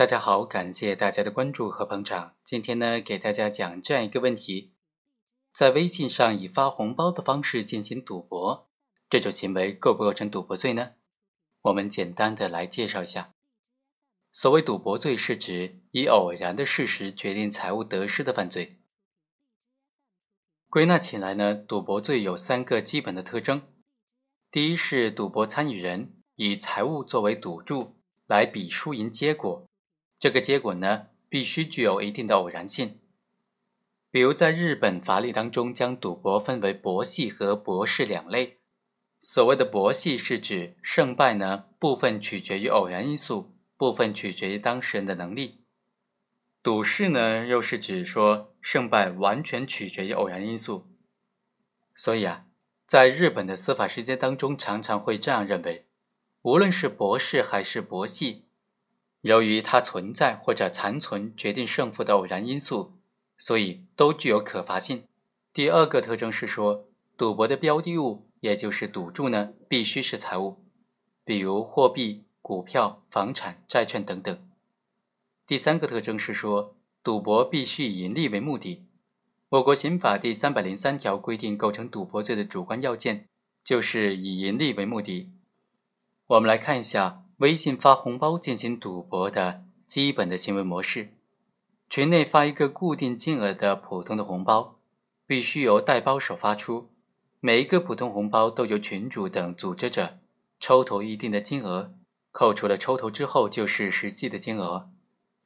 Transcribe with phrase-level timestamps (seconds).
[0.00, 2.34] 大家好，感谢大家的关注和捧场。
[2.42, 4.72] 今天呢，给大家讲这样一个问题：
[5.52, 8.70] 在微信上以发红包的方式进行赌博，
[9.10, 10.92] 这种行为构不构成赌博罪呢？
[11.60, 13.34] 我们简单的来介绍一下。
[14.32, 18.80] 所谓赌博罪，是指以偶然的事实决定财务得失的犯罪。
[20.70, 23.68] 归纳起来呢，赌博罪有三个基本的特征：
[24.50, 29.66] 第一是赌博参与人以财物作为赌注来比输赢结果。
[30.20, 32.98] 这个结果呢，必须具有一定的偶然性。
[34.10, 38.58] 比如，在日本法律当中，将赌博分为博戏和博士两类。
[39.18, 45.62] 所谓的博戏，是指胜败呢部分取决于偶然因素，部分取决于当事人的能力；
[46.62, 50.86] 赌士呢，又是指说胜败完全取决于偶然因素。
[51.94, 52.44] 所以啊，
[52.86, 55.86] 在日本的司法实践当中，常常会这样认为：
[56.42, 58.44] 无论是博士还是博戏。
[59.22, 62.94] 由于它存在或者残存决定胜负的偶然因素，
[63.36, 65.04] 所以都具有可罚性。
[65.52, 70.64] 第二个特征是说，赌博的标的物，也就是赌注呢，必须是财物，
[71.24, 74.48] 比如货币、股票、房产、债券等等。
[75.46, 78.86] 第三个特征是说，赌博必须以盈利为目的。
[79.50, 83.26] 我国刑法第三百零三条规定，构成赌博罪的主观要件
[83.62, 85.30] 就是以盈利为目的。
[86.28, 87.19] 我们来看一下。
[87.40, 91.14] 微信发红包进行赌博的基本的行为模式：
[91.88, 94.78] 群内发一个固定金额的普通的红包，
[95.26, 96.90] 必须由代包手发出。
[97.40, 100.18] 每一个普通红包都由群主等组织者
[100.58, 101.94] 抽投一定的金额，
[102.30, 104.90] 扣除了抽头之后就是实际的金额，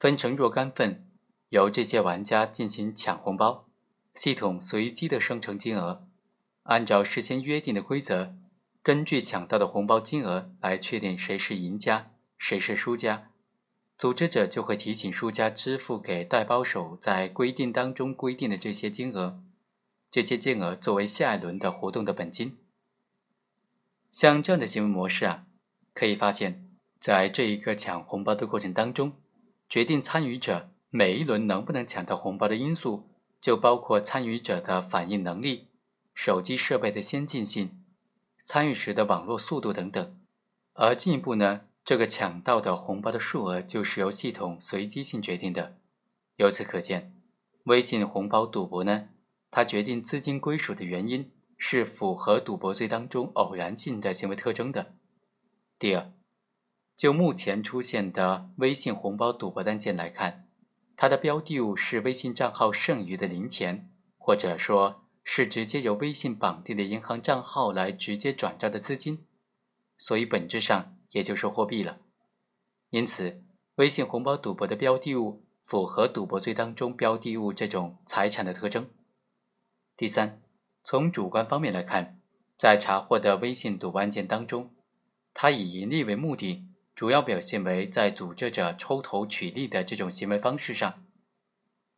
[0.00, 1.06] 分成若干份，
[1.50, 3.68] 由这些玩家进行抢红包。
[4.14, 6.08] 系统随机的生成金额，
[6.64, 8.34] 按照事先约定的规则。
[8.84, 13.30] 根据抢到的红包金额来确定谁是赢家，谁是输家。
[13.96, 19.40] 组织者就会提醒输家支付给代包手在规定当中规定的这些金额，
[20.10, 22.58] 这些金额作为下一轮的活动的本金。
[24.10, 25.46] 像这样的行为模式啊，
[25.94, 26.68] 可以发现，
[27.00, 29.14] 在这一个抢红包的过程当中，
[29.66, 33.08] 决定参与者每一轮能不能抢到红包的因素，
[33.40, 35.68] 就包括参与者的反应能力、
[36.12, 37.80] 手机设备的先进性。
[38.44, 40.20] 参与时的网络速度等等，
[40.74, 45.78] 而进一步呢，这个抢到的红包的数额就是由系统随机性决定的。
[46.36, 47.16] 由此可见，
[47.64, 49.08] 微信红包赌博呢，
[49.50, 54.94] 它决定资金归属的原因是符合赌博罪当中偶然性的行为特征的。
[55.78, 56.12] 第二，
[56.94, 60.46] 就目前出现的微信红包赌博案件来看，
[60.94, 65.03] 它的标的物是微信账号剩余的零钱，或者说。
[65.24, 69.26] 是直接由微信绑定的银行账号来直接转账的资金，
[69.96, 71.98] 所以本质上也就是货币了。
[72.90, 73.42] 因此，
[73.76, 78.90] 微信红包赌博的标的物符合赌博罪当中标的物这种财产的特征。
[79.96, 80.42] 第三，
[80.84, 82.20] 从主观方面来看，
[82.58, 84.74] 在查获的微信赌博案件当中，
[85.32, 91.03] 它以盈利为目的，主要表现为在组织者抽头取利的这种行为方式上。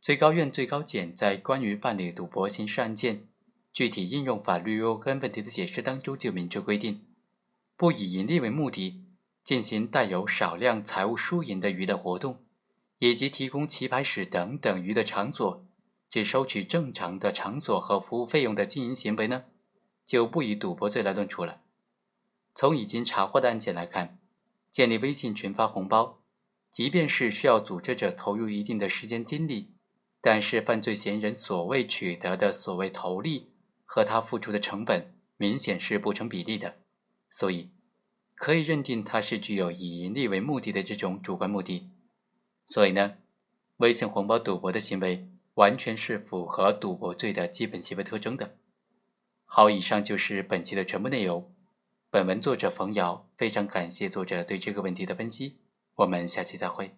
[0.07, 3.27] 最高院、最高检在关于办理赌博刑事案件
[3.73, 7.05] 具体应用法律若干问题的解释当中就明确规定，
[7.77, 9.03] 不以盈利为目的
[9.43, 12.45] 进行带有少量财务输赢的娱乐活动，
[13.01, 15.67] 以及提供棋牌室等等娱乐场所，
[16.09, 19.47] 只收取正常的场所和服务费用的经营行为呢，
[20.07, 21.63] 就不以赌博罪来论处了。
[22.55, 24.21] 从已经查获的案件来看，
[24.71, 26.23] 建立微信群发红包，
[26.71, 29.73] 即便是需要组织者投入一定的时间精力。
[30.29, 33.53] 但是，犯罪嫌疑人所谓取得的所谓投利
[33.85, 36.75] 和他付出的成本明显是不成比例的，
[37.31, 37.71] 所以
[38.35, 41.93] 可以认定他是具有以盈利为目的的这种主观目的。
[42.67, 43.19] 所以呢，
[43.77, 48.57] 微信红包赌博的行为完全是符合赌博罪的基本行为特征的。
[49.45, 51.55] 好，以上就是本期的全部内容。
[52.11, 55.61] 本文作者冯瑶，非常感谢作者对这个问题的分析。
[55.95, 56.97] 我们下期再会。